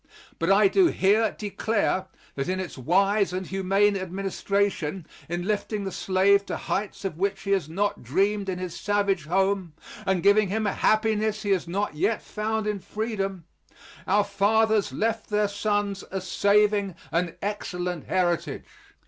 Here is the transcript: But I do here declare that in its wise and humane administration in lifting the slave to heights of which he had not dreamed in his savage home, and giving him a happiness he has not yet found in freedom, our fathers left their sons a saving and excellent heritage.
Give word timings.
But 0.39 0.51
I 0.51 0.67
do 0.67 0.87
here 0.87 1.35
declare 1.37 2.07
that 2.33 2.49
in 2.49 2.59
its 2.59 2.75
wise 2.75 3.31
and 3.33 3.45
humane 3.45 3.95
administration 3.95 5.05
in 5.29 5.43
lifting 5.45 5.83
the 5.83 5.91
slave 5.91 6.43
to 6.47 6.57
heights 6.57 7.05
of 7.05 7.19
which 7.19 7.41
he 7.43 7.51
had 7.51 7.69
not 7.69 8.01
dreamed 8.01 8.49
in 8.49 8.57
his 8.57 8.75
savage 8.75 9.25
home, 9.25 9.73
and 10.07 10.23
giving 10.23 10.47
him 10.47 10.65
a 10.65 10.73
happiness 10.73 11.43
he 11.43 11.51
has 11.51 11.67
not 11.67 11.93
yet 11.93 12.23
found 12.23 12.65
in 12.65 12.79
freedom, 12.79 13.45
our 14.07 14.23
fathers 14.23 14.91
left 14.91 15.29
their 15.29 15.47
sons 15.47 16.03
a 16.09 16.19
saving 16.19 16.95
and 17.11 17.35
excellent 17.43 18.05
heritage. 18.05 18.63